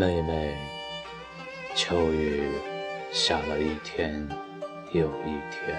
[0.00, 0.56] 妹妹，
[1.74, 2.48] 秋雨
[3.12, 4.26] 下了一天
[4.92, 5.76] 又一天，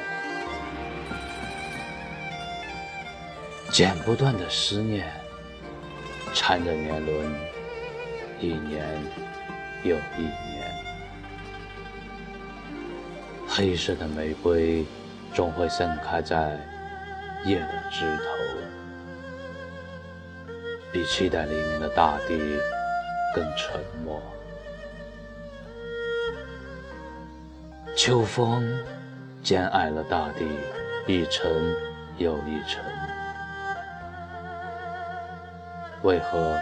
[3.71, 5.11] 剪不断的思念
[6.35, 7.31] 缠着年轮，
[8.39, 8.85] 一年
[9.83, 10.71] 又一年。
[13.47, 14.85] 黑色的玫瑰
[15.33, 16.59] 总会盛开在
[17.43, 18.23] 夜的枝头，
[20.91, 22.37] 比期待黎明的大地。
[23.33, 24.21] 更沉默。
[27.95, 28.63] 秋风
[29.43, 30.45] 兼爱了大地
[31.07, 31.51] 一层
[32.17, 32.83] 又一层，
[36.03, 36.59] 为何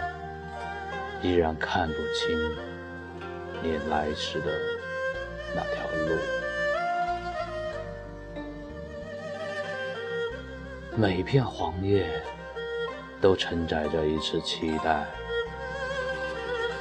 [1.22, 2.36] 依然看不清
[3.62, 4.46] 你来时的
[5.54, 6.16] 那条路？
[10.96, 12.06] 每片黄叶
[13.20, 15.06] 都承载着一次期待。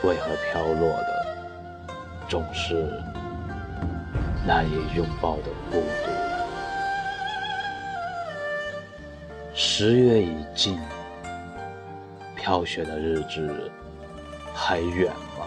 [0.04, 1.26] 为何飘落的
[2.28, 2.90] 总是
[4.46, 6.10] 难以拥抱的孤独？
[9.54, 10.80] 十月已尽，
[12.36, 13.70] 飘雪的日子
[14.56, 15.46] 还远吗？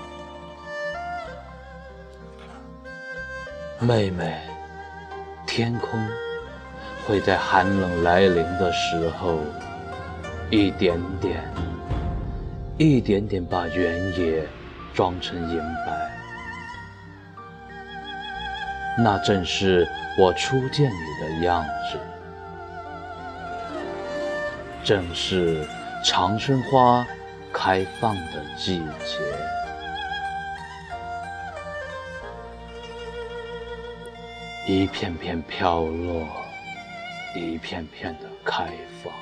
[3.80, 4.38] 妹妹，
[5.46, 5.98] 天空
[7.06, 9.38] 会在寒冷来临的时候
[10.50, 11.42] 一点点。
[12.82, 14.44] 一点点把原野
[14.92, 16.10] 装成银白，
[18.98, 19.86] 那正是
[20.18, 21.98] 我初见你的样子，
[24.82, 25.64] 正是
[26.04, 27.06] 长生花
[27.52, 29.20] 开放的季节。
[34.66, 36.26] 一片片飘落，
[37.36, 38.66] 一片片的开
[39.04, 39.21] 放。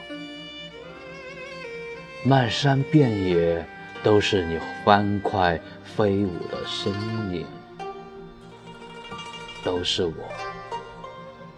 [2.22, 3.64] 漫山遍野
[4.02, 6.92] 都是你欢快飞舞的身
[7.32, 7.46] 影，
[9.64, 10.12] 都是我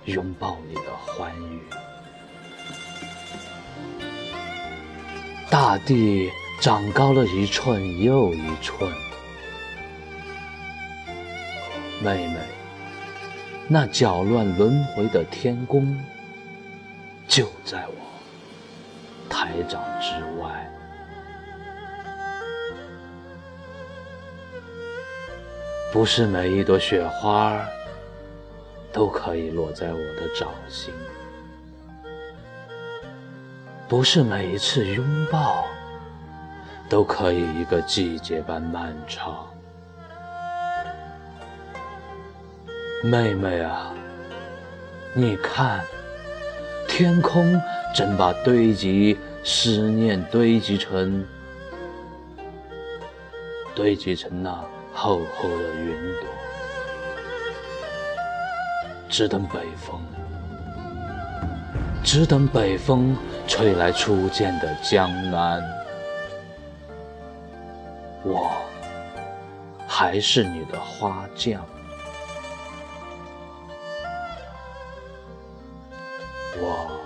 [0.05, 1.61] 拥抱你的欢愉。
[5.51, 6.31] 大地
[6.61, 8.89] 长高了一寸又一寸，
[12.01, 12.37] 妹妹，
[13.67, 15.99] 那搅乱轮回的天宫
[17.27, 18.12] 就在我。
[19.33, 20.71] 台掌之外，
[25.91, 27.59] 不是每一朵雪花
[28.93, 30.93] 都可以落在我的掌心，
[33.89, 35.65] 不是每一次拥抱
[36.91, 39.49] 都可以一个季节般漫长。
[43.03, 43.93] 妹妹啊，
[45.15, 45.85] 你看，
[46.93, 47.59] 天空。
[47.95, 51.23] 正把堆积思念堆积成
[53.75, 54.51] 堆积成那
[54.95, 56.29] 厚厚的云朵，
[59.11, 60.01] 只等北风，
[62.03, 63.15] 只等北风
[63.47, 65.63] 吹来初见的江南。
[68.23, 68.51] 我
[69.87, 71.63] 还是你的花匠，
[76.59, 77.01] 我。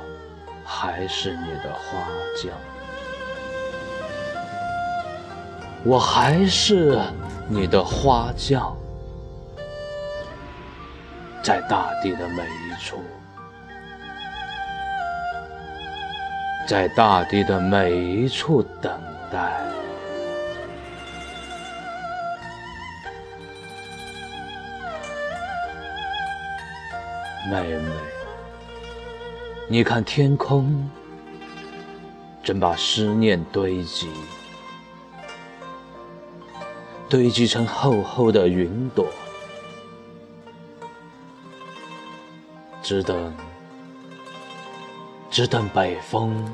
[0.68, 2.08] 还是你的花
[2.42, 2.52] 匠，
[5.84, 7.00] 我还是
[7.48, 8.76] 你的花匠，
[11.40, 13.00] 在大地的每一处，
[16.66, 19.60] 在大地的每一处等待，
[27.48, 28.25] 妹妹。
[29.68, 30.88] 你看，天空
[32.40, 34.08] 正把思念堆积，
[37.08, 39.08] 堆积成厚厚的云朵，
[42.80, 43.34] 只等，
[45.28, 46.48] 只等北风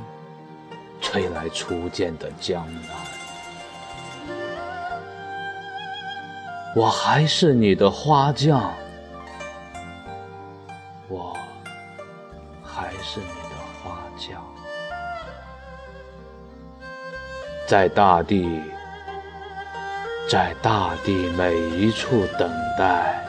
[0.99, 2.83] 吹来初见的江南。
[6.75, 8.73] 我还是你的花匠。
[11.09, 11.37] 我
[12.75, 14.43] 还是你的花轿，
[17.69, 18.63] 在大地，
[20.29, 23.23] 在大地每一处等待，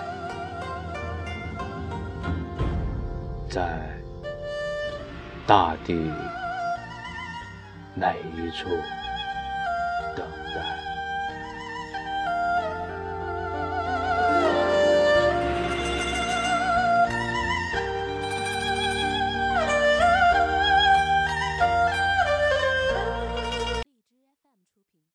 [3.50, 3.62] 在
[5.46, 5.94] 大地
[7.96, 8.70] 每一处
[10.16, 10.26] 等
[10.56, 10.83] 待。